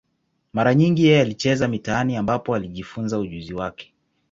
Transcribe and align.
Mara 0.53 0.75
nyingi 0.75 1.05
yeye 1.05 1.21
alicheza 1.21 1.67
mitaani, 1.67 2.15
ambapo 2.17 2.55
alijifunza 2.55 3.19
ujuzi 3.19 3.53
wake. 3.53 3.93